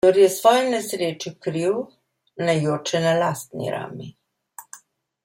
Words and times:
Kdor 0.03 0.17
je 0.19 0.27
svoje 0.35 0.61
nesreče 0.69 1.31
kriv, 1.47 1.75
naj 2.47 2.57
joče 2.69 3.03
na 3.05 3.13
lastni 3.21 3.69
rami. 3.77 4.09